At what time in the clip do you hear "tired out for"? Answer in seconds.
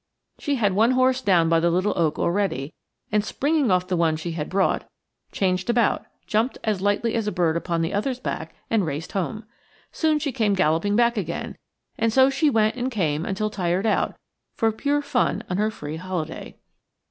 13.51-14.71